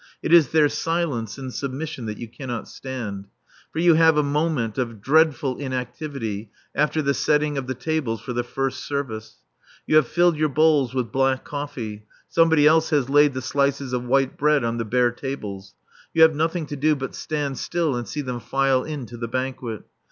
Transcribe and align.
It 0.23 0.33
is 0.33 0.49
their 0.49 0.67
silence 0.67 1.37
and 1.37 1.53
submission 1.53 2.07
that 2.07 2.17
you 2.17 2.27
cannot 2.27 2.67
stand. 2.67 3.27
For 3.71 3.77
you 3.77 3.93
have 3.93 4.17
a 4.17 4.23
moment 4.23 4.79
of 4.79 4.99
dreadful 4.99 5.57
inactivity 5.59 6.49
after 6.73 7.03
the 7.03 7.13
setting 7.13 7.55
of 7.55 7.67
the 7.67 7.75
tables 7.75 8.19
for 8.19 8.33
the 8.33 8.43
premier 8.43 8.71
service. 8.71 9.35
You 9.85 9.97
have 9.97 10.07
filled 10.07 10.37
your 10.37 10.49
bowls 10.49 10.95
with 10.95 11.11
black 11.11 11.43
coffee; 11.45 12.07
somebody 12.27 12.65
else 12.65 12.89
has 12.89 13.11
laid 13.11 13.35
the 13.35 13.43
slices 13.43 13.93
of 13.93 14.03
white 14.05 14.39
bread 14.39 14.63
on 14.63 14.79
the 14.79 14.85
bare 14.85 15.11
tables. 15.11 15.75
You 16.15 16.23
have 16.23 16.33
nothing 16.33 16.65
to 16.65 16.75
do 16.75 16.95
but 16.95 17.13
stand 17.13 17.59
still 17.59 17.95
and 17.95 18.07
see 18.07 18.21
them 18.21 18.39
file 18.39 18.83
in 18.83 19.05
to 19.05 19.17
the 19.17 19.27
banquet. 19.27 19.83